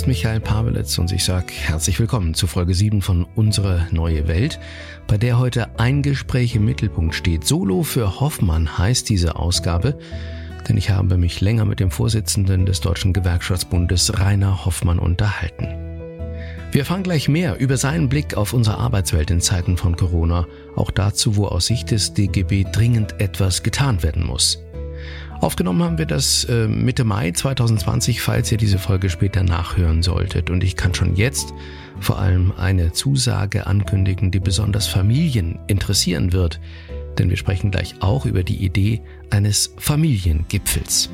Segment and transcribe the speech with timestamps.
[0.00, 4.58] ist Michael Pawelitz und ich sage herzlich willkommen zu Folge 7 von Unsere neue Welt,
[5.06, 7.46] bei der heute ein Gespräch im Mittelpunkt steht.
[7.46, 9.98] Solo für Hoffmann heißt diese Ausgabe,
[10.66, 15.68] denn ich habe mich länger mit dem Vorsitzenden des Deutschen Gewerkschaftsbundes Rainer Hoffmann unterhalten.
[16.72, 20.46] Wir erfahren gleich mehr über seinen Blick auf unsere Arbeitswelt in Zeiten von Corona,
[20.76, 24.64] auch dazu, wo aus Sicht des DGB dringend etwas getan werden muss.
[25.40, 30.50] Aufgenommen haben wir das äh, Mitte Mai 2020, falls ihr diese Folge später nachhören solltet.
[30.50, 31.54] Und ich kann schon jetzt
[31.98, 36.60] vor allem eine Zusage ankündigen, die besonders Familien interessieren wird.
[37.18, 41.08] Denn wir sprechen gleich auch über die Idee eines Familiengipfels.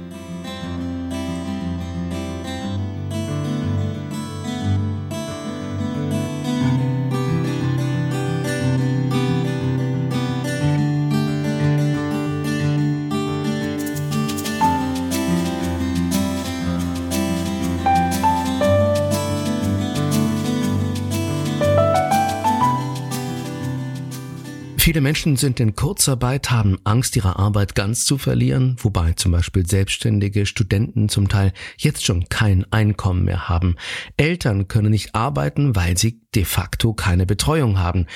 [25.27, 30.46] Menschen sind in Kurzarbeit, haben Angst, ihre Arbeit ganz zu verlieren, wobei zum Beispiel selbstständige
[30.46, 33.74] Studenten zum Teil jetzt schon kein Einkommen mehr haben.
[34.16, 38.07] Eltern können nicht arbeiten, weil sie de facto keine Betreuung haben.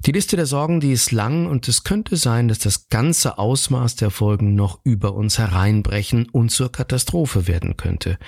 [0.00, 3.94] Die Liste der Sorgen, die ist lang und es könnte sein, dass das ganze Ausmaß
[3.94, 8.18] der Folgen noch über uns hereinbrechen und zur Katastrophe werden könnte.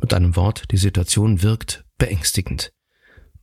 [0.00, 2.70] Mit einem Wort, die Situation wirkt beängstigend.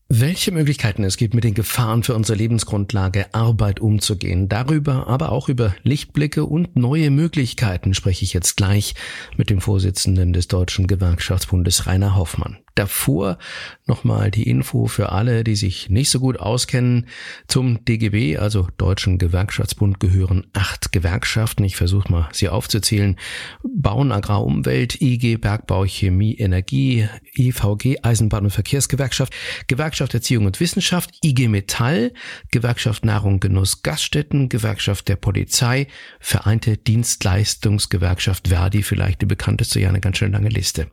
[0.10, 5.50] Welche Möglichkeiten es gibt, mit den Gefahren für unsere Lebensgrundlage Arbeit umzugehen, darüber, aber auch
[5.50, 8.94] über Lichtblicke und neue Möglichkeiten spreche ich jetzt gleich
[9.38, 12.63] mit dem Vorsitzenden des Deutschen Gewerkschaftsbundes Rainer Hoffmann.
[12.76, 13.38] Davor
[13.86, 17.08] nochmal die Info für alle, die sich nicht so gut auskennen.
[17.48, 21.64] Zum DGB, also Deutschen Gewerkschaftsbund, gehören acht Gewerkschaften.
[21.64, 23.18] Ich versuche mal sie aufzuzählen.
[23.64, 29.34] Bauen, Agrar, Umwelt, IG, Bergbau, Chemie, Energie, IVG, Eisenbahn- und Verkehrsgewerkschaft,
[29.68, 32.12] Gewerkschaft Erziehung und Wissenschaft, IG Metall,
[32.52, 35.88] Gewerkschaft Nahrung, Genuss, Gaststätten, Gewerkschaft der Polizei,
[36.20, 40.88] Vereinte Dienstleistungsgewerkschaft Verdi, vielleicht die bekannteste, ja eine ganz schön lange Liste.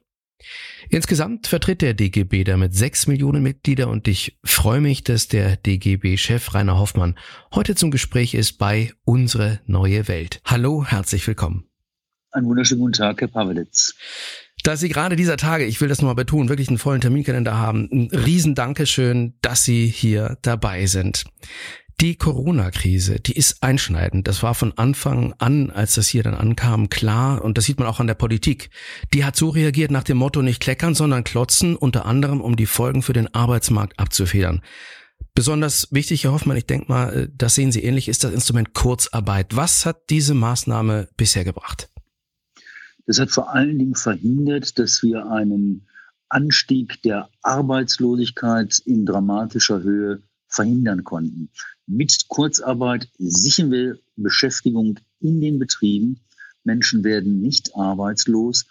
[0.88, 6.54] Insgesamt vertritt der DGB damit sechs Millionen Mitglieder und ich freue mich, dass der DGB-Chef
[6.54, 7.18] Rainer Hoffmann
[7.54, 10.40] heute zum Gespräch ist bei Unsere neue Welt.
[10.44, 11.64] Hallo, herzlich willkommen.
[12.32, 13.94] Einen wunderschönen guten Tag, Herr Pawelitz.
[14.62, 17.88] Da Sie gerade dieser Tage, ich will das nochmal betonen, wirklich einen vollen Terminkalender haben,
[17.90, 21.24] ein Riesendankeschön, dass Sie hier dabei sind.
[22.00, 24.26] Die Corona-Krise, die ist einschneidend.
[24.26, 27.44] Das war von Anfang an, als das hier dann ankam, klar.
[27.44, 28.70] Und das sieht man auch an der Politik.
[29.12, 32.64] Die hat so reagiert nach dem Motto nicht kleckern, sondern klotzen, unter anderem, um die
[32.64, 34.62] Folgen für den Arbeitsmarkt abzufedern.
[35.34, 38.72] Besonders wichtig, Herr Hoffmann, ich denke mal, äh, das sehen Sie ähnlich, ist das Instrument
[38.72, 39.54] Kurzarbeit.
[39.54, 41.90] Was hat diese Maßnahme bisher gebracht?
[43.04, 45.86] Das hat vor allen Dingen verhindert, dass wir einen
[46.30, 51.48] Anstieg der Arbeitslosigkeit in dramatischer Höhe verhindern konnten.
[51.86, 56.20] Mit Kurzarbeit sichern wir Beschäftigung in den Betrieben.
[56.64, 58.66] Menschen werden nicht arbeitslos.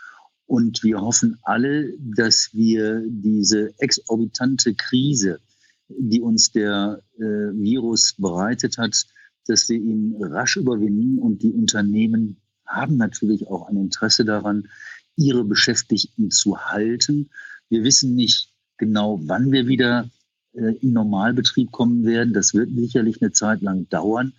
[0.46, 5.40] Und wir hoffen alle, dass wir diese exorbitante Krise,
[5.88, 9.06] die uns der äh, Virus bereitet hat,
[9.48, 11.20] dass wir ihn rasch überwinden.
[11.20, 14.68] Und die Unternehmen haben natürlich auch ein Interesse daran,
[15.16, 17.30] ihre Beschäftigten zu halten.
[17.70, 20.10] Wir wissen nicht genau, wann wir wieder
[20.54, 22.34] in Normalbetrieb kommen werden.
[22.34, 24.34] Das wird sicherlich eine Zeit lang dauern.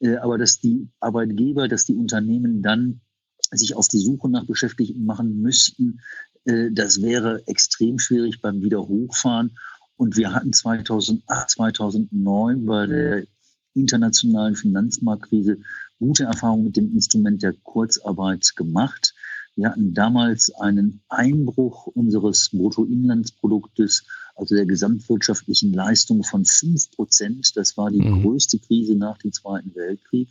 [0.00, 3.00] Äh, aber dass die Arbeitgeber, dass die Unternehmen dann
[3.50, 6.00] sich auf die Suche nach Beschäftigten machen müssten,
[6.44, 9.56] äh, das wäre extrem schwierig beim Wiederhochfahren.
[9.96, 13.24] Und wir hatten 2008, 2009 bei der
[13.74, 15.58] internationalen Finanzmarktkrise
[15.98, 19.14] gute Erfahrungen mit dem Instrument der Kurzarbeit gemacht.
[19.54, 24.04] Wir hatten damals einen Einbruch unseres Bruttoinlandsproduktes,
[24.36, 27.56] also der gesamtwirtschaftlichen Leistung von fünf Prozent.
[27.56, 28.22] Das war die mhm.
[28.22, 30.28] größte Krise nach dem Zweiten Weltkrieg.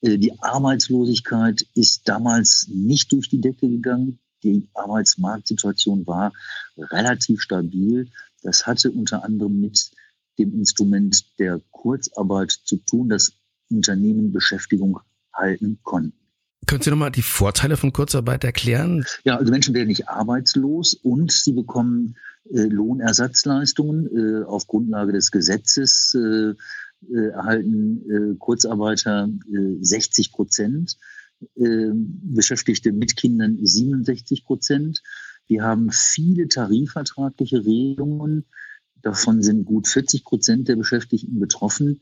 [0.00, 4.20] Äh, die Arbeitslosigkeit ist damals nicht durch die Decke gegangen.
[4.42, 6.32] Die Arbeitsmarktsituation war
[6.78, 8.08] relativ stabil.
[8.42, 9.90] Das hatte unter anderem mit
[10.38, 13.32] dem Instrument der Kurzarbeit zu tun, dass
[13.70, 15.00] Unternehmen Beschäftigung
[15.32, 16.23] halten konnten.
[16.66, 19.04] Können Sie nochmal die Vorteile von Kurzarbeit erklären?
[19.24, 22.16] Ja, also Menschen werden nicht arbeitslos und sie bekommen
[22.50, 24.06] äh, Lohnersatzleistungen.
[24.06, 26.54] Äh, auf Grundlage des Gesetzes äh,
[27.12, 29.28] äh erhalten äh, Kurzarbeiter
[29.80, 30.96] 60 äh, Prozent,
[31.56, 35.02] Beschäftigte mit Kindern 67 Prozent.
[35.46, 38.46] Wir haben viele tarifvertragliche Regelungen.
[39.02, 42.00] Davon sind gut 40 Prozent der Beschäftigten betroffen,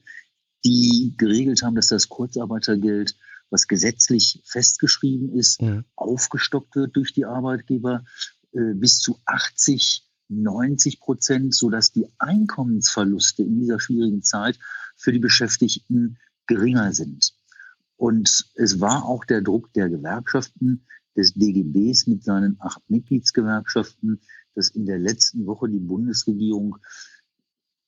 [0.64, 3.16] die geregelt haben, dass das Kurzarbeitergeld
[3.52, 5.84] was gesetzlich festgeschrieben ist, ja.
[5.94, 8.04] aufgestockt wird durch die Arbeitgeber
[8.52, 14.58] äh, bis zu 80 90 Prozent, sodass die Einkommensverluste in dieser schwierigen Zeit
[14.96, 16.16] für die Beschäftigten
[16.46, 17.34] geringer sind.
[17.96, 24.20] Und es war auch der Druck der Gewerkschaften, des DGBs mit seinen acht Mitgliedsgewerkschaften,
[24.54, 26.78] dass in der letzten Woche die Bundesregierung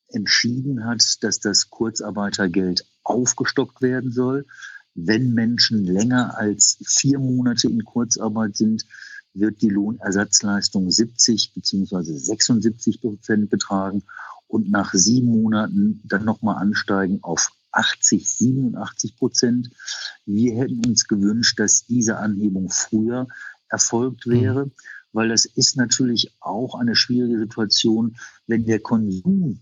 [0.08, 4.46] entschieden hat, dass das Kurzarbeitergeld aufgestockt werden soll.
[4.94, 8.86] Wenn Menschen länger als vier Monate in Kurzarbeit sind,
[9.34, 14.04] wird die Lohnersatzleistung 70 beziehungsweise 76 Prozent betragen
[14.46, 19.70] und nach sieben Monaten dann nochmal ansteigen auf 80, 87 Prozent.
[20.26, 23.26] Wir hätten uns gewünscht, dass diese Anhebung früher
[23.68, 24.32] erfolgt mhm.
[24.32, 24.70] wäre,
[25.12, 29.60] weil das ist natürlich auch eine schwierige Situation, wenn der Konsum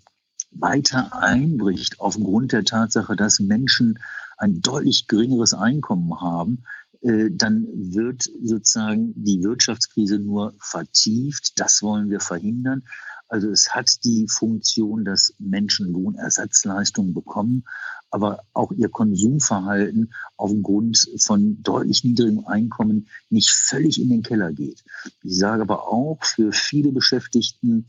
[0.50, 3.98] weiter einbricht aufgrund der Tatsache, dass Menschen
[4.42, 6.64] ein deutlich geringeres Einkommen haben,
[7.00, 11.60] äh, dann wird sozusagen die Wirtschaftskrise nur vertieft.
[11.60, 12.82] Das wollen wir verhindern.
[13.28, 17.64] Also es hat die Funktion, dass Menschen Lohnersatzleistungen bekommen,
[18.10, 24.84] aber auch ihr Konsumverhalten aufgrund von deutlich niedrigem Einkommen nicht völlig in den Keller geht.
[25.22, 27.86] Ich sage aber auch für viele Beschäftigten,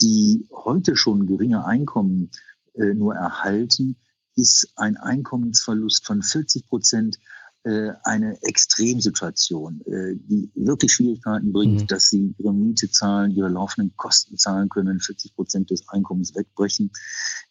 [0.00, 2.30] die heute schon geringe Einkommen
[2.74, 3.96] äh, nur erhalten,
[4.40, 7.18] ist ein Einkommensverlust von 40 Prozent
[7.62, 11.86] äh, eine Extremsituation, äh, die wirklich Schwierigkeiten bringt, mhm.
[11.88, 16.90] dass sie ihre Miete zahlen, ihre laufenden Kosten zahlen können, 40 Prozent des Einkommens wegbrechen,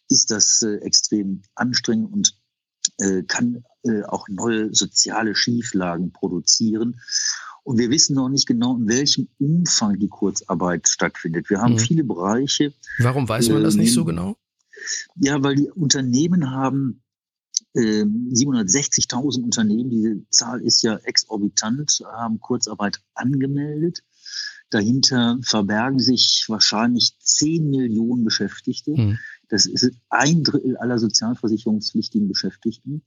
[0.08, 2.36] ist das äh, extrem anstrengend und
[3.28, 3.64] kann
[4.08, 7.00] auch neue soziale Schieflagen produzieren.
[7.62, 11.48] Und wir wissen noch nicht genau, in welchem Umfang die Kurzarbeit stattfindet.
[11.48, 11.78] Wir haben mhm.
[11.78, 12.74] viele Bereiche.
[12.98, 14.36] Warum weiß man das nicht so genau?
[15.16, 17.02] Ja, weil die Unternehmen haben
[17.74, 24.02] 760.000 ähm, Unternehmen, diese Zahl ist ja exorbitant, haben Kurzarbeit angemeldet.
[24.70, 28.92] Dahinter verbergen sich wahrscheinlich 10 Millionen Beschäftigte.
[28.92, 29.18] Mhm.
[29.48, 33.02] Das ist ein Drittel aller sozialversicherungspflichtigen Beschäftigten.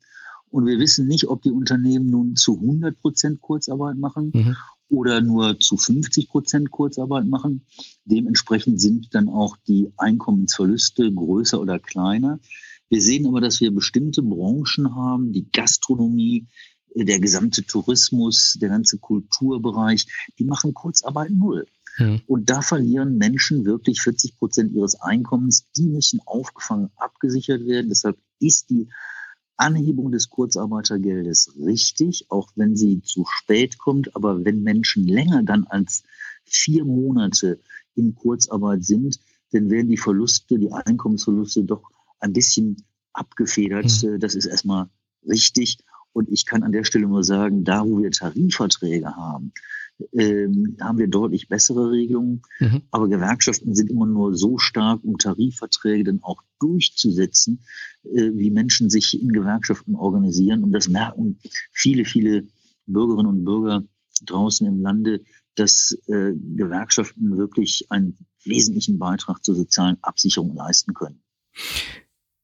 [0.49, 4.55] Und wir wissen nicht, ob die Unternehmen nun zu 100 Prozent Kurzarbeit machen mhm.
[4.93, 7.65] Oder nur zu 50 Prozent Kurzarbeit machen.
[8.05, 12.39] Dementsprechend sind dann auch die Einkommensverluste größer oder kleiner.
[12.89, 16.47] Wir sehen aber, dass wir bestimmte Branchen haben, die Gastronomie,
[16.95, 20.05] der gesamte Tourismus, der ganze Kulturbereich,
[20.37, 21.65] die machen Kurzarbeit null.
[21.97, 22.19] Ja.
[22.27, 25.65] Und da verlieren Menschen wirklich 40 Prozent ihres Einkommens.
[25.75, 27.89] Die müssen aufgefangen, abgesichert werden.
[27.89, 28.89] Deshalb ist die
[29.57, 34.15] Anhebung des Kurzarbeitergeldes richtig, auch wenn sie zu spät kommt.
[34.15, 36.03] Aber wenn Menschen länger dann als
[36.43, 37.59] vier Monate
[37.95, 39.19] in Kurzarbeit sind,
[39.51, 41.89] dann werden die Verluste, die Einkommensverluste doch
[42.19, 42.83] ein bisschen
[43.13, 44.03] abgefedert.
[44.03, 44.19] Mhm.
[44.19, 44.89] Das ist erstmal
[45.27, 45.77] richtig.
[46.13, 49.51] Und ich kann an der Stelle nur sagen, da wo wir Tarifverträge haben,
[50.13, 52.41] ähm, haben wir deutlich bessere Regelungen.
[52.59, 52.83] Mhm.
[52.91, 57.63] Aber Gewerkschaften sind immer nur so stark, um Tarifverträge dann auch durchzusetzen,
[58.03, 60.63] äh, wie Menschen sich in Gewerkschaften organisieren.
[60.63, 61.39] Und das merken
[61.71, 62.47] viele, viele
[62.85, 63.83] Bürgerinnen und Bürger
[64.25, 65.21] draußen im Lande,
[65.55, 71.21] dass äh, Gewerkschaften wirklich einen wesentlichen Beitrag zur sozialen Absicherung leisten können.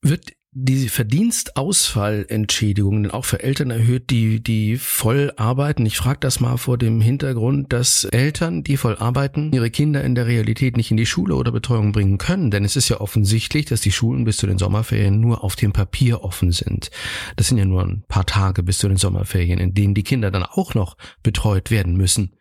[0.01, 5.85] Wird die Verdienstausfallentschädigung auch für Eltern erhöht, die, die voll arbeiten?
[5.85, 10.15] Ich frage das mal vor dem Hintergrund, dass Eltern, die voll arbeiten, ihre Kinder in
[10.15, 12.49] der Realität nicht in die Schule oder Betreuung bringen können.
[12.49, 15.71] Denn es ist ja offensichtlich, dass die Schulen bis zu den Sommerferien nur auf dem
[15.71, 16.89] Papier offen sind.
[17.35, 20.31] Das sind ja nur ein paar Tage bis zu den Sommerferien, in denen die Kinder
[20.31, 22.31] dann auch noch betreut werden müssen.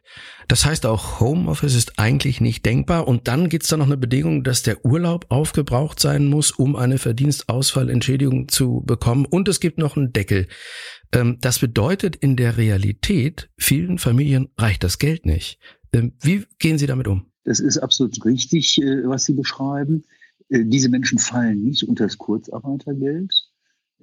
[0.48, 3.06] Das heißt, auch Homeoffice ist eigentlich nicht denkbar.
[3.06, 6.96] Und dann gibt's da noch eine Bedingung, dass der Urlaub aufgebraucht sein muss, um eine
[6.96, 9.26] Verdienstausfallentschädigung zu bekommen.
[9.26, 10.48] Und es gibt noch einen Deckel.
[11.12, 15.58] Ähm, das bedeutet in der Realität, vielen Familien reicht das Geld nicht.
[15.92, 17.26] Ähm, wie gehen Sie damit um?
[17.44, 20.04] Das ist absolut richtig, äh, was Sie beschreiben.
[20.48, 23.32] Äh, diese Menschen fallen nicht unter das Kurzarbeitergeld,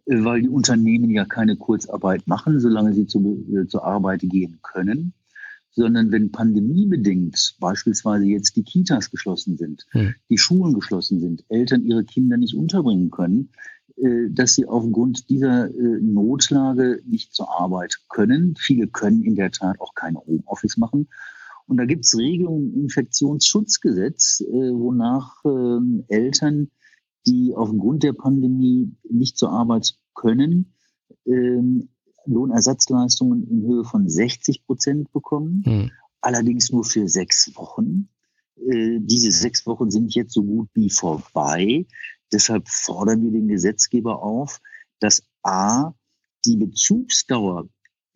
[0.06, 5.14] äh, weil die Unternehmen ja keine Kurzarbeit machen, solange sie zur Arbeit gehen können
[5.76, 10.16] sondern wenn pandemiebedingt beispielsweise jetzt die Kitas geschlossen sind, hm.
[10.30, 13.50] die Schulen geschlossen sind, Eltern ihre Kinder nicht unterbringen können,
[13.98, 18.56] äh, dass sie aufgrund dieser äh, Notlage nicht zur Arbeit können.
[18.58, 21.10] Viele können in der Tat auch keine Homeoffice machen.
[21.68, 26.70] Und da gibt es Regelungen im Infektionsschutzgesetz, äh, wonach ähm, Eltern,
[27.28, 30.74] die aufgrund der Pandemie nicht zur Arbeit können,
[31.26, 31.90] ähm,
[32.26, 35.92] Lohnersatzleistungen in Höhe von 60 Prozent bekommen, mhm.
[36.22, 38.10] allerdings nur für sechs Wochen.
[38.58, 41.86] Äh, diese sechs Wochen sind jetzt so gut wie vorbei.
[42.32, 44.62] Deshalb fordern wir den Gesetzgeber auf,
[45.00, 45.94] dass A,
[46.46, 47.68] die Bezugsdauer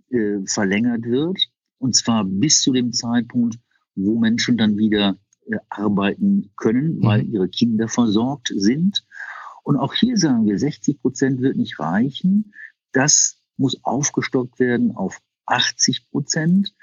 [0.09, 1.37] äh, verlängert wird,
[1.77, 3.57] und zwar bis zu dem Zeitpunkt,
[3.95, 7.33] wo Menschen dann wieder äh, arbeiten können, weil mhm.
[7.33, 9.05] ihre Kinder versorgt sind.
[9.63, 12.53] Und auch hier sagen wir, 60 Prozent wird nicht reichen.
[12.91, 16.73] Das muss aufgestockt werden auf 80 Prozent.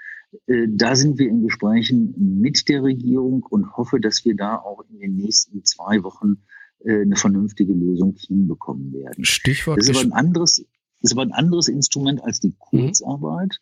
[0.46, 4.84] Äh, da sind wir in Gesprächen mit der Regierung und hoffe, dass wir da auch
[4.90, 6.42] in den nächsten zwei Wochen
[6.80, 9.24] äh, eine vernünftige Lösung hinbekommen werden.
[9.24, 9.78] Stichwort.
[9.78, 10.64] Das ist aber ein anderes,
[11.00, 12.58] das ist aber ein anderes Instrument als die mhm.
[12.58, 13.60] Kurzarbeit.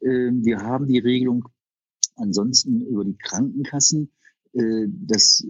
[0.00, 0.44] Mhm.
[0.44, 1.48] Wir haben die Regelung
[2.16, 4.12] ansonsten über die Krankenkassen,
[4.52, 5.44] dass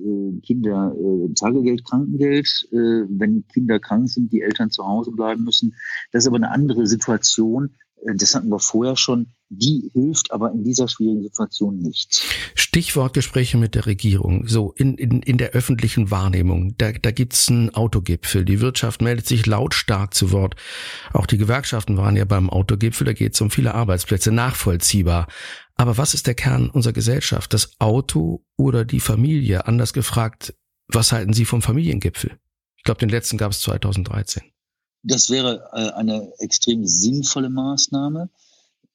[0.44, 0.94] Kinder
[1.34, 5.74] Tagegeld, Krankengeld, wenn Kinder krank sind, die Eltern zu Hause bleiben müssen.
[6.12, 7.70] Das ist aber eine andere Situation.
[8.16, 12.22] Das hatten wir vorher schon die hilft aber in dieser schwierigen Situation nicht.
[12.54, 14.46] Stichwort Gespräche mit der Regierung.
[14.46, 18.44] So, in, in, in der öffentlichen Wahrnehmung, da, da gibt's einen Autogipfel.
[18.44, 20.54] Die Wirtschaft meldet sich lautstark zu Wort.
[21.12, 25.26] Auch die Gewerkschaften waren ja beim Autogipfel, da geht's um viele Arbeitsplätze, nachvollziehbar.
[25.80, 27.54] Aber was ist der Kern unserer Gesellschaft?
[27.54, 29.66] Das Auto oder die Familie?
[29.66, 30.54] Anders gefragt,
[30.88, 32.38] was halten Sie vom Familiengipfel?
[32.76, 34.42] Ich glaube, den letzten gab es 2013.
[35.02, 38.28] Das wäre äh, eine extrem sinnvolle Maßnahme.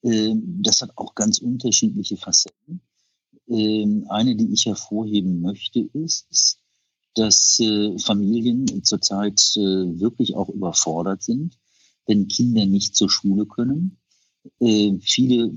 [0.04, 2.82] Ähm, das hat auch ganz unterschiedliche Facetten.
[3.48, 6.60] Ähm, eine, die ich hervorheben möchte, ist,
[7.16, 11.58] dass äh, Familien zurzeit äh, wirklich auch überfordert sind,
[12.06, 13.98] wenn Kinder nicht zur Schule können.
[14.60, 15.52] Äh, viele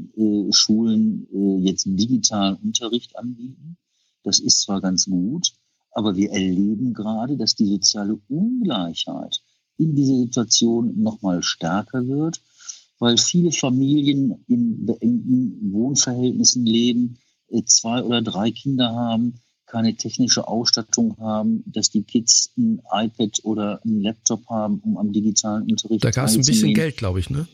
[0.51, 1.27] Schulen
[1.63, 3.77] jetzt digitalen Unterricht anbieten.
[4.23, 5.53] Das ist zwar ganz gut,
[5.93, 9.41] aber wir erleben gerade, dass die soziale Ungleichheit
[9.79, 12.41] in dieser Situation noch mal stärker wird
[12.99, 17.19] weil viele Familien in beengten Wohnverhältnissen leben,
[17.49, 19.35] äh, zwei oder drei Kinder haben,
[19.67, 25.13] keine technische Ausstattung haben, dass die Kids ein iPad oder ein Laptop haben, um am
[25.13, 27.47] digitalen Unterricht Da gab es ein bisschen Geld, glaube ich, ne?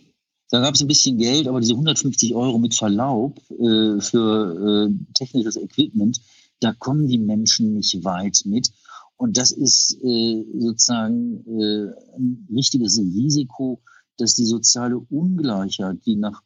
[0.51, 5.15] Da gab es ein bisschen Geld, aber diese 150 Euro mit Verlaub äh, für äh,
[5.15, 6.21] technisches Equipment,
[6.61, 8.71] da kommen die Menschen nicht weit mit.
[9.17, 13.81] Und das ist äh, sozusagen äh, ein richtiges Risiko,
[14.17, 16.43] dass die soziale Ungleichheit, die nach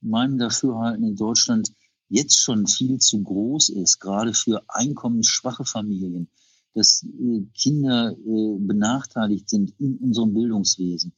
[0.00, 1.72] meinem Dafürhalten in Deutschland
[2.08, 6.28] jetzt schon viel zu groß ist, gerade für einkommensschwache Familien,
[6.74, 11.12] dass äh, Kinder äh, benachteiligt sind in unserem Bildungswesen,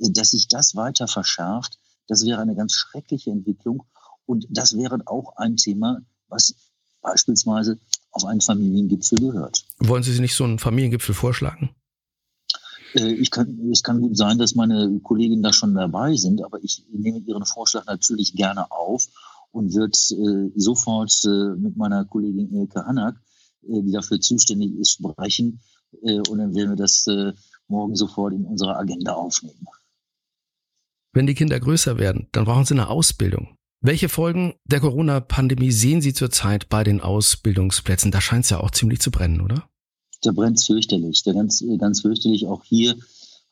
[0.00, 1.78] dass sich das weiter verschärft,
[2.08, 3.84] das wäre eine ganz schreckliche Entwicklung.
[4.26, 6.54] Und das wäre auch ein Thema, was
[7.02, 7.78] beispielsweise
[8.10, 9.64] auf einen Familiengipfel gehört.
[9.78, 11.70] Wollen Sie sich nicht so einen Familiengipfel vorschlagen?
[12.94, 16.62] Äh, ich kann, es kann gut sein, dass meine Kolleginnen da schon dabei sind, aber
[16.62, 19.06] ich nehme Ihren Vorschlag natürlich gerne auf
[19.52, 23.16] und wird äh, sofort äh, mit meiner Kollegin Elke Hanak,
[23.62, 25.60] äh, die dafür zuständig ist, sprechen.
[26.02, 27.32] Äh, und dann werden wir das äh,
[27.68, 29.66] morgen sofort in unsere Agenda aufnehmen.
[31.12, 33.56] Wenn die Kinder größer werden, dann brauchen sie eine Ausbildung.
[33.82, 38.10] Welche Folgen der Corona-Pandemie sehen Sie zurzeit bei den Ausbildungsplätzen?
[38.10, 39.70] Da scheint es ja auch ziemlich zu brennen, oder?
[40.22, 41.22] da brennt fürchterlich.
[41.22, 42.46] Da ganz, ganz fürchterlich.
[42.46, 42.96] Auch hier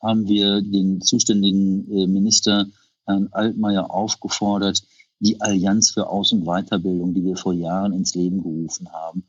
[0.01, 2.67] haben wir den zuständigen äh, Minister
[3.05, 4.83] Herrn Altmaier aufgefordert,
[5.19, 9.25] die Allianz für Aus- und Weiterbildung, die wir vor Jahren ins Leben gerufen haben,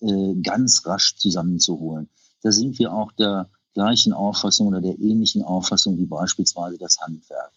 [0.00, 2.08] äh, ganz rasch zusammenzuholen.
[2.42, 7.52] Da sind wir auch der gleichen Auffassung oder der ähnlichen Auffassung wie beispielsweise das Handwerk.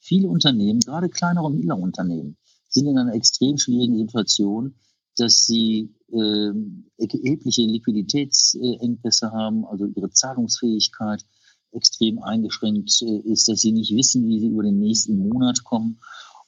[0.00, 2.36] Viele Unternehmen, gerade kleinere und mittlere Unternehmen,
[2.68, 4.74] sind in einer extrem schwierigen Situation,
[5.16, 6.52] dass sie äh,
[6.98, 11.24] erhebliche Liquiditätsengpässe haben, also ihre Zahlungsfähigkeit
[11.72, 16.00] extrem eingeschränkt äh, ist, dass sie nicht wissen, wie sie über den nächsten Monat kommen.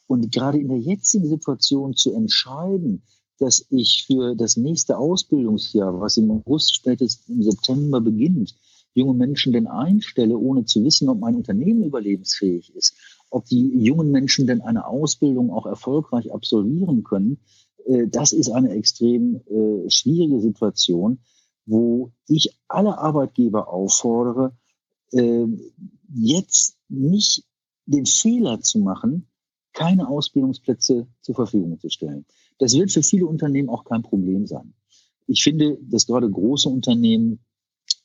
[0.07, 3.03] Und gerade in der jetzigen Situation zu entscheiden,
[3.39, 8.55] dass ich für das nächste Ausbildungsjahr, was im August, spätestens im September beginnt,
[8.95, 12.97] junge Menschen denn einstelle, ohne zu wissen, ob mein Unternehmen überlebensfähig ist,
[13.31, 17.39] ob die jungen Menschen denn eine Ausbildung auch erfolgreich absolvieren können,
[17.87, 21.19] äh, das ist eine extrem äh, schwierige Situation,
[21.67, 24.57] wo ich alle Arbeitgeber auffordere,
[25.13, 25.47] äh,
[26.15, 27.45] jetzt nicht
[27.87, 29.29] den Fehler zu machen,
[29.73, 32.25] keine Ausbildungsplätze zur Verfügung zu stellen.
[32.59, 34.75] Das wird für viele Unternehmen auch kein Problem sein.
[35.27, 37.41] Ich finde, dass gerade große Unternehmen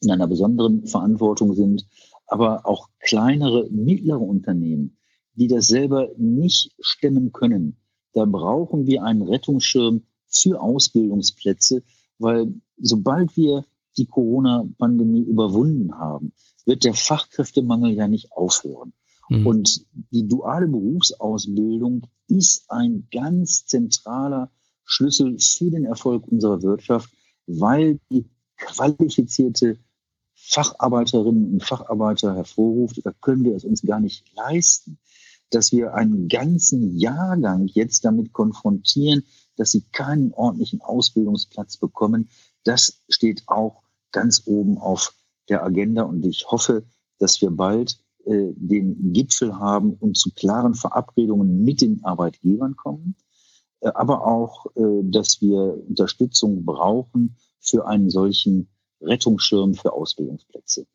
[0.02, 1.86] in einer besonderen Verantwortung sind,
[2.28, 4.98] aber auch kleinere, mittlere Unternehmen,
[5.34, 7.78] die das selber nicht stemmen können,
[8.14, 11.84] da brauchen wir einen Rettungsschirm für Ausbildungsplätze,
[12.18, 13.66] weil sobald wir
[13.98, 16.34] die Corona-Pandemie überwunden haben,
[16.66, 18.94] wird der Fachkräftemangel ja nicht aufhören.
[19.30, 19.48] Mhm.
[19.48, 24.52] Und die duale Berufsausbildung ist ein ganz zentraler
[24.86, 27.12] Schlüssel für den Erfolg unserer Wirtschaft,
[27.46, 28.26] weil die
[28.58, 29.78] qualifizierte
[30.50, 33.00] Facharbeiterinnen und Facharbeiter hervorruft.
[33.04, 34.98] Da können wir es uns gar nicht leisten,
[35.52, 39.24] dass wir einen ganzen Jahrgang jetzt damit konfrontieren,
[39.58, 42.30] dass sie keinen ordentlichen Ausbildungsplatz bekommen.
[42.64, 45.14] Das steht auch ganz oben auf
[45.50, 46.84] der Agenda und ich hoffe,
[47.20, 53.16] dass wir bald äh, den Gipfel haben und zu klaren Verabredungen mit den Arbeitgebern kommen,
[53.82, 58.70] äh, aber auch, äh, dass wir Unterstützung brauchen für einen solchen
[59.02, 60.86] Rettungsschirm für Ausbildungsplätze.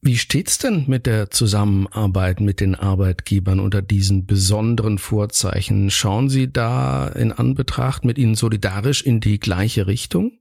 [0.00, 5.90] Wie steht's denn mit der Zusammenarbeit mit den Arbeitgebern unter diesen besonderen Vorzeichen?
[5.90, 10.32] Schauen Sie da in Anbetracht mit ihnen solidarisch in die gleiche Richtung?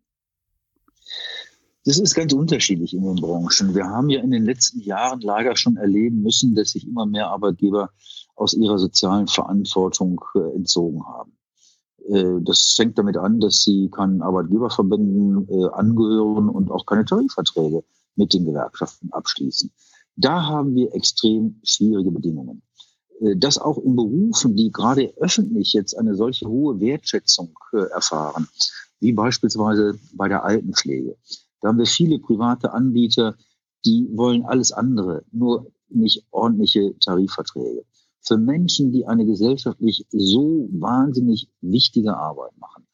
[1.83, 3.73] Das ist ganz unterschiedlich in den Branchen.
[3.73, 7.27] Wir haben ja in den letzten Jahren leider schon erleben müssen, dass sich immer mehr
[7.27, 7.89] Arbeitgeber
[8.35, 11.33] aus ihrer sozialen Verantwortung äh, entzogen haben.
[12.07, 17.83] Äh, das fängt damit an, dass sie keinen Arbeitgeberverbänden äh, angehören und auch keine Tarifverträge
[18.15, 19.71] mit den Gewerkschaften abschließen.
[20.15, 22.61] Da haben wir extrem schwierige Bedingungen.
[23.19, 28.47] Äh, das auch in Berufen, die gerade öffentlich jetzt eine solche hohe Wertschätzung erfahren,
[28.99, 31.15] wie beispielsweise bei der Altenpflege.
[31.61, 33.35] Da haben wir viele private Anbieter,
[33.85, 37.83] die wollen alles andere, nur nicht ordentliche Tarifverträge
[38.21, 42.87] für Menschen, die eine gesellschaftlich so wahnsinnig wichtige Arbeit machen.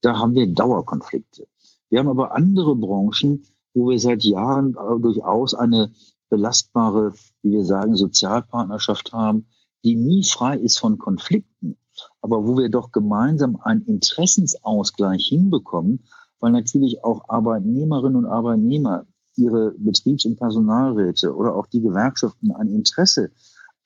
[0.00, 1.46] Da haben wir Dauerkonflikte.
[1.88, 5.92] Wir haben aber andere Branchen, wo wir seit Jahren durchaus eine
[6.28, 9.46] belastbare, wie wir sagen, Sozialpartnerschaft haben,
[9.84, 11.76] die nie frei ist von Konflikten,
[12.20, 16.04] aber wo wir doch gemeinsam einen Interessensausgleich hinbekommen,
[16.40, 22.68] weil natürlich auch Arbeitnehmerinnen und Arbeitnehmer, ihre Betriebs- und Personalräte oder auch die Gewerkschaften ein
[22.68, 23.32] Interesse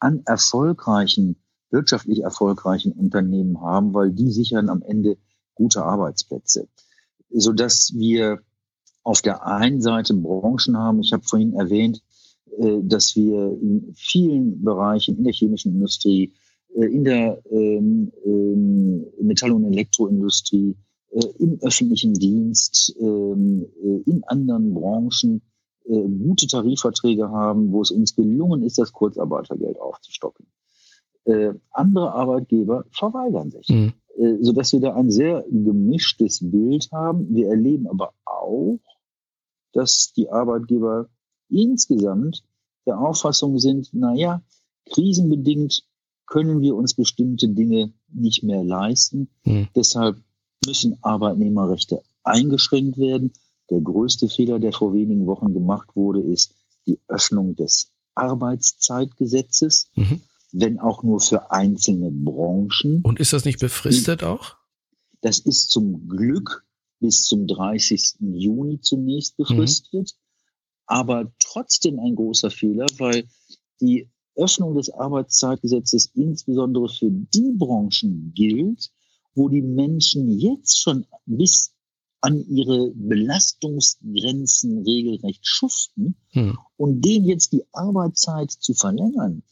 [0.00, 1.36] an erfolgreichen,
[1.70, 5.18] wirtschaftlich erfolgreichen Unternehmen haben, weil die sichern am Ende
[5.54, 6.68] gute Arbeitsplätze.
[7.30, 8.40] Sodass wir
[9.02, 12.02] auf der einen Seite Branchen haben, ich habe vorhin erwähnt,
[12.58, 16.32] äh, dass wir in vielen Bereichen, in der chemischen Industrie,
[16.74, 20.76] äh, in der ähm, ähm, Metall- und Elektroindustrie,
[21.10, 23.66] äh, im öffentlichen Dienst, ähm,
[24.06, 25.42] in anderen Branchen
[25.88, 30.46] äh, gute Tarifverträge haben, wo es uns gelungen ist, das Kurzarbeitergeld aufzustocken.
[31.24, 33.92] Äh, andere Arbeitgeber verweigern sich, mhm.
[34.16, 37.34] äh, sodass wir da ein sehr gemischtes Bild haben.
[37.34, 38.78] Wir erleben aber auch,
[39.72, 41.08] dass die Arbeitgeber
[41.48, 42.44] insgesamt
[42.86, 44.42] der Auffassung sind, naja,
[44.86, 45.84] krisenbedingt
[46.26, 49.28] können wir uns bestimmte Dinge nicht mehr leisten.
[49.44, 49.68] Mhm.
[49.74, 50.18] Deshalb
[50.66, 53.32] müssen Arbeitnehmerrechte eingeschränkt werden.
[53.70, 56.54] Der größte Fehler, der vor wenigen Wochen gemacht wurde, ist
[56.86, 60.22] die Öffnung des Arbeitszeitgesetzes, mhm.
[60.52, 63.02] wenn auch nur für einzelne Branchen.
[63.02, 64.56] Und ist das nicht befristet auch?
[65.20, 66.64] Das ist zum Glück
[67.00, 68.16] bis zum 30.
[68.20, 70.42] Juni zunächst befristet, mhm.
[70.86, 73.28] aber trotzdem ein großer Fehler, weil
[73.80, 78.90] die Öffnung des Arbeitszeitgesetzes insbesondere für die Branchen gilt,
[79.34, 81.72] wo die Menschen jetzt schon bis
[82.20, 86.58] an ihre Belastungsgrenzen regelrecht schuften hm.
[86.76, 89.42] und denen jetzt die Arbeitszeit zu verlängern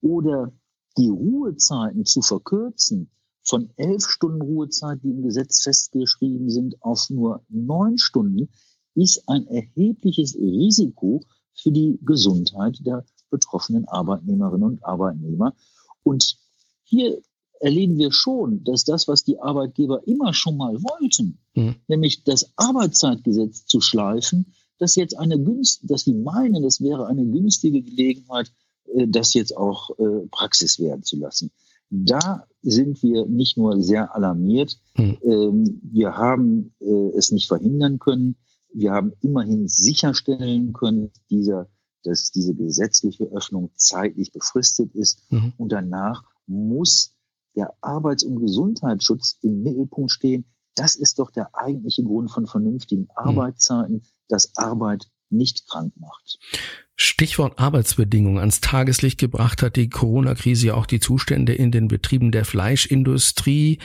[0.00, 0.52] oder
[0.96, 3.10] die Ruhezeiten zu verkürzen
[3.42, 8.48] von elf Stunden Ruhezeit, die im Gesetz festgeschrieben sind, auf nur neun Stunden,
[8.94, 11.22] ist ein erhebliches Risiko
[11.54, 15.54] für die Gesundheit der betroffenen Arbeitnehmerinnen und Arbeitnehmer.
[16.02, 16.38] Und
[16.82, 17.20] hier
[17.60, 21.76] erleben wir schon, dass das, was die Arbeitgeber immer schon mal wollten, mhm.
[21.88, 27.24] nämlich das Arbeitszeitgesetz zu schleifen, dass jetzt eine günst, dass sie meinen, das wäre eine
[27.24, 28.52] günstige Gelegenheit,
[28.94, 31.50] äh, das jetzt auch äh, Praxis werden zu lassen.
[31.88, 35.78] Da sind wir nicht nur sehr alarmiert, mhm.
[35.82, 38.34] wir haben äh, es nicht verhindern können,
[38.74, 41.68] wir haben immerhin sicherstellen können, dieser,
[42.02, 45.52] dass diese gesetzliche Öffnung zeitlich befristet ist mhm.
[45.58, 47.15] und danach muss
[47.56, 50.44] der Arbeits- und Gesundheitsschutz im Mittelpunkt stehen.
[50.74, 53.28] Das ist doch der eigentliche Grund von vernünftigen hm.
[53.28, 56.38] Arbeitszeiten, dass Arbeit nicht krank macht.
[56.94, 62.32] Stichwort Arbeitsbedingungen ans Tageslicht gebracht hat die Corona-Krise ja auch die Zustände in den Betrieben
[62.32, 63.80] der Fleischindustrie,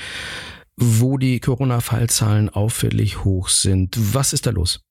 [0.77, 3.97] wo die Corona-Fallzahlen auffällig hoch sind.
[4.13, 4.81] Was ist da los?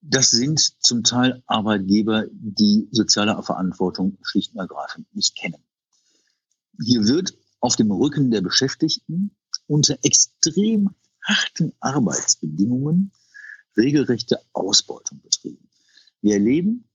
[0.00, 5.62] Das sind zum Teil Arbeitgeber, die soziale Verantwortung schlicht und ergreifend nicht kennen.
[6.84, 9.34] Hier wird auf dem Rücken der Beschäftigten
[9.68, 10.90] unter extrem
[11.24, 13.12] harten Arbeitsbedingungen
[13.76, 15.70] regelrechte Ausbeutung betrieben.
[16.20, 16.88] Wir erleben,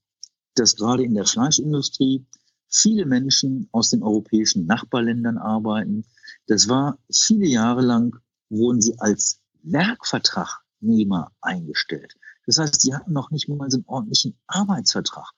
[0.55, 2.25] dass gerade in der Fleischindustrie
[2.67, 6.03] viele Menschen aus den europäischen Nachbarländern arbeiten.
[6.47, 12.15] Das war viele Jahre lang, wurden sie als Werkvertragnehmer eingestellt.
[12.45, 15.31] Das heißt, sie hatten noch nicht mal so einen ordentlichen Arbeitsvertrag.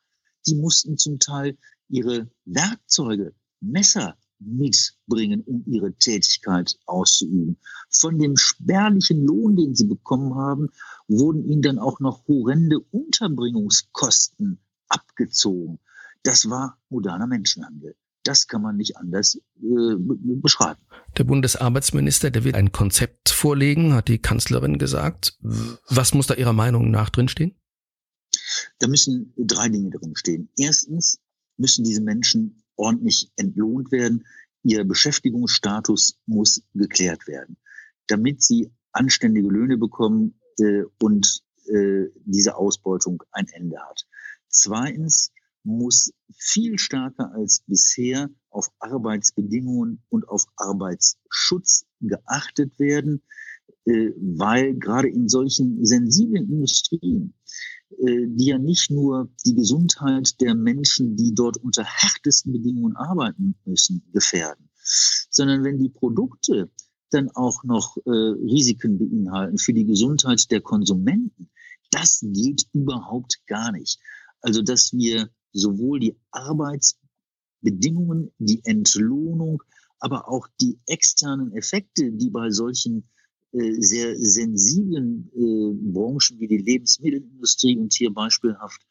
[0.47, 1.55] Die mussten zum Teil
[1.87, 7.57] ihre Werkzeuge, Messer, mitbringen, um ihre Tätigkeit auszuüben.
[7.89, 10.69] Von dem spärlichen Lohn, den sie bekommen haben,
[11.07, 15.79] wurden ihnen dann auch noch horrende Unterbringungskosten abgezogen.
[16.23, 17.95] Das war moderner Menschenhandel.
[18.23, 20.81] Das kann man nicht anders äh, beschreiben.
[21.17, 25.37] Der Bundesarbeitsminister, der wird ein Konzept vorlegen, hat die Kanzlerin gesagt.
[25.41, 27.55] Was muss da Ihrer Meinung nach drinstehen?
[28.79, 30.49] Da müssen drei Dinge drinstehen.
[30.57, 31.19] Erstens
[31.57, 34.25] müssen diese Menschen ordentlich entlohnt werden.
[34.63, 37.57] Ihr Beschäftigungsstatus muss geklärt werden,
[38.07, 44.07] damit sie anständige Löhne bekommen äh, und äh, diese Ausbeutung ein Ende hat.
[44.47, 45.31] Zweitens
[45.63, 53.21] muss viel stärker als bisher auf Arbeitsbedingungen und auf Arbeitsschutz geachtet werden,
[53.85, 57.33] äh, weil gerade in solchen sensiblen Industrien,
[57.91, 64.03] die ja nicht nur die Gesundheit der Menschen, die dort unter härtesten Bedingungen arbeiten müssen,
[64.13, 64.69] gefährden,
[65.29, 66.69] sondern wenn die Produkte
[67.11, 71.49] dann auch noch äh, Risiken beinhalten für die Gesundheit der Konsumenten,
[71.91, 73.99] das geht überhaupt gar nicht.
[74.41, 79.63] Also, dass wir sowohl die Arbeitsbedingungen, die Entlohnung,
[79.99, 83.18] aber auch die externen Effekte, die bei solchen äh,
[83.51, 88.81] sehr sensiblen äh, Branchen wie die Lebensmittelindustrie und hier beispielhaft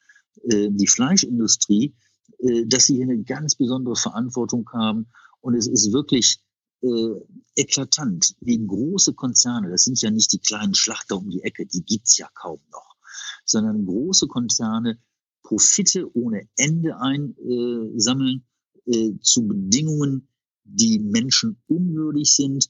[0.51, 1.95] äh, die Fleischindustrie,
[2.39, 5.07] äh, dass sie hier eine ganz besondere Verantwortung haben.
[5.41, 6.41] Und es ist wirklich
[6.83, 7.15] äh,
[7.57, 11.83] eklatant, wie große Konzerne, das sind ja nicht die kleinen Schlachter um die Ecke, die
[11.83, 12.97] gibt's ja kaum noch,
[13.45, 14.99] sondern große Konzerne
[15.43, 18.45] Profite ohne Ende einsammeln
[18.87, 20.29] äh, zu Bedingungen,
[20.65, 22.69] die Menschen unwürdig sind.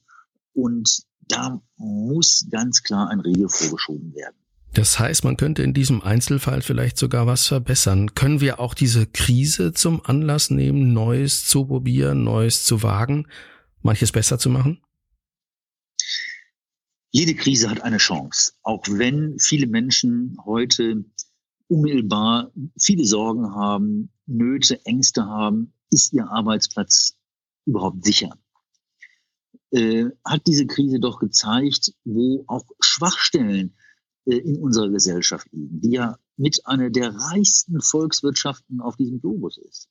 [0.53, 4.35] Und da muss ganz klar ein Riegel vorgeschoben werden.
[4.73, 8.13] Das heißt, man könnte in diesem Einzelfall vielleicht sogar was verbessern.
[8.13, 13.27] Können wir auch diese Krise zum Anlass nehmen, Neues zu probieren, Neues zu wagen,
[13.81, 14.81] manches besser zu machen?
[17.11, 21.03] Jede Krise hat eine Chance, auch wenn viele Menschen heute
[21.67, 27.17] unmittelbar viele Sorgen haben, Nöte, Ängste haben, ist ihr Arbeitsplatz
[27.65, 28.37] überhaupt sicher?
[29.71, 33.75] Äh, hat diese Krise doch gezeigt, wo auch Schwachstellen
[34.25, 39.57] äh, in unserer Gesellschaft liegen, die ja mit einer der reichsten Volkswirtschaften auf diesem Globus
[39.57, 39.89] ist.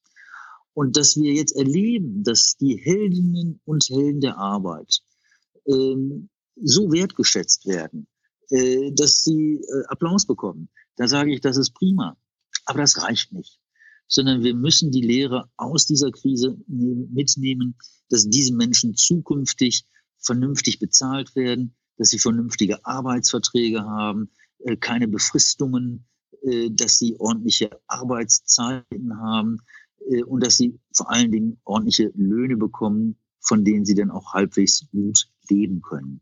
[0.75, 5.01] Und dass wir jetzt erleben, dass die Heldinnen und Helden der Arbeit
[5.67, 8.09] ähm, so wertgeschätzt werden,
[8.51, 12.17] äh, dass sie äh, Applaus bekommen, da sage ich, das ist prima.
[12.65, 13.58] Aber das reicht nicht.
[14.09, 17.77] Sondern wir müssen die Lehre aus dieser Krise nehmen, mitnehmen,
[18.09, 19.85] dass diese Menschen zukünftig
[20.19, 26.07] vernünftig bezahlt werden, dass sie vernünftige Arbeitsverträge haben, äh, keine Befristungen,
[26.43, 29.59] äh, dass sie ordentliche Arbeitszeiten haben
[30.11, 34.33] äh, und dass sie vor allen Dingen ordentliche Löhne bekommen, von denen sie dann auch
[34.33, 36.21] halbwegs gut leben können.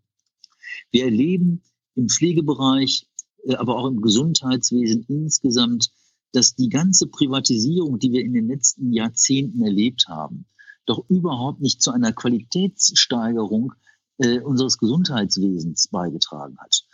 [0.90, 1.62] Wir erleben
[1.94, 3.08] im Pflegebereich
[3.54, 5.90] aber auch im Gesundheitswesen insgesamt,
[6.32, 10.46] dass die ganze Privatisierung, die wir in den letzten Jahrzehnten erlebt haben,
[10.86, 13.72] doch überhaupt nicht zu einer Qualitätssteigerung
[14.18, 16.84] äh, unseres Gesundheitswesens beigetragen hat.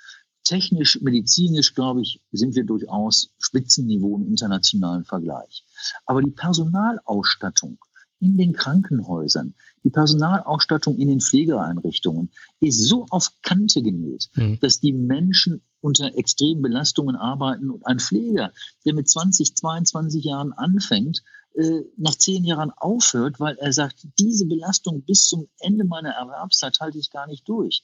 [0.45, 5.65] Technisch, medizinisch, glaube ich, sind wir durchaus Spitzenniveau im internationalen Vergleich.
[6.05, 7.79] Aber die Personalausstattung
[8.19, 14.59] in den Krankenhäusern, die Personalausstattung in den Pflegeeinrichtungen ist so auf Kante genäht, mhm.
[14.61, 18.53] dass die Menschen unter extremen Belastungen arbeiten und ein Pfleger,
[18.87, 21.23] der mit 20, 22 Jahren anfängt,
[21.55, 26.79] äh, nach zehn Jahren aufhört, weil er sagt, diese Belastung bis zum Ende meiner Erwerbszeit
[26.81, 27.83] halte ich gar nicht durch.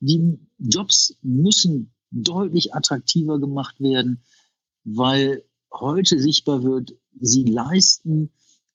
[0.00, 4.22] Die Jobs müssen deutlich attraktiver gemacht werden,
[4.84, 8.30] weil heute sichtbar wird, sie leisten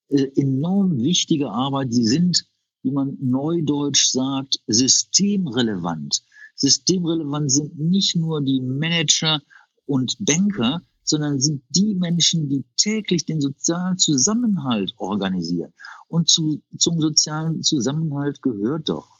[0.09, 1.93] äh, enorm wichtige Arbeit.
[1.93, 2.47] Sie sind,
[2.83, 6.23] wie man neudeutsch sagt, systemrelevant.
[6.57, 9.41] Systemrelevant sind nicht nur die Manager
[9.85, 15.73] und Banker, sondern sind die Menschen, die täglich den sozialen Zusammenhalt organisieren.
[16.09, 19.19] Und zu, zum sozialen Zusammenhalt gehört doch,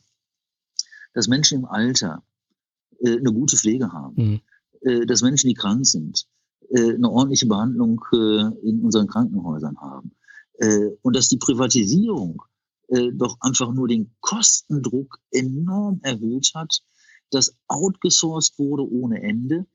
[1.14, 2.24] dass Menschen im Alter
[3.00, 4.42] äh, eine gute Pflege haben, mhm.
[4.82, 6.28] äh, dass Menschen, die krank sind,
[6.70, 10.12] äh, eine ordentliche Behandlung äh, in unseren Krankenhäusern haben,
[10.60, 12.42] äh, und dass die Privatisierung
[12.90, 16.82] äh, doch einfach nur den Kostendruck enorm erhöht hat,
[17.32, 19.66] dass outgesourced wurde ohne Ende,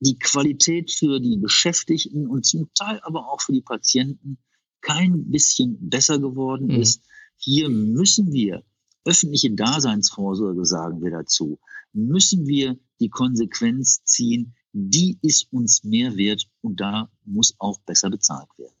[0.00, 4.38] die Qualität für die Beschäftigten und zum Teil aber auch für die Patienten
[4.80, 6.80] kein bisschen besser geworden mhm.
[6.80, 7.02] ist.
[7.36, 8.64] Hier müssen wir
[9.04, 11.58] öffentliche Daseinsvorsorge, sagen wir dazu,
[11.92, 18.10] müssen wir die Konsequenz ziehen, die ist uns mehr wert und da muss auch besser
[18.10, 18.74] bezahlt werden.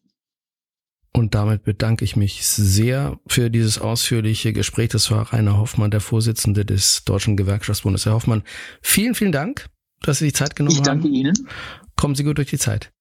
[1.12, 4.90] Und damit bedanke ich mich sehr für dieses ausführliche Gespräch.
[4.90, 8.06] Das war Rainer Hoffmann, der Vorsitzende des Deutschen Gewerkschaftsbundes.
[8.06, 8.44] Herr Hoffmann,
[8.80, 9.66] vielen, vielen Dank,
[10.02, 10.82] dass Sie die Zeit genommen haben.
[10.82, 11.14] Ich danke haben.
[11.14, 11.48] Ihnen.
[11.96, 12.92] Kommen Sie gut durch die Zeit.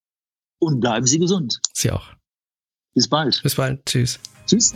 [0.60, 1.60] Und bleiben Sie gesund.
[1.74, 2.14] Sie auch.
[2.94, 3.42] Bis bald.
[3.44, 3.86] Bis bald.
[3.86, 4.20] Tschüss.
[4.48, 4.74] Tschüss.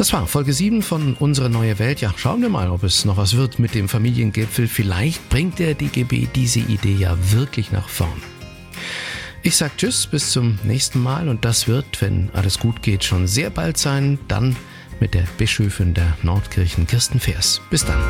[0.00, 2.00] Das war Folge 7 von Unsere neue Welt.
[2.00, 4.66] Ja, schauen wir mal, ob es noch was wird mit dem Familiengipfel.
[4.66, 8.22] Vielleicht bringt der DGB diese Idee ja wirklich nach vorn.
[9.42, 13.26] Ich sag Tschüss, bis zum nächsten Mal und das wird, wenn alles gut geht, schon
[13.26, 14.18] sehr bald sein.
[14.26, 14.56] Dann
[15.00, 17.60] mit der Bischöfin der Nordkirchen Kirsten Fers.
[17.68, 18.00] Bis dann.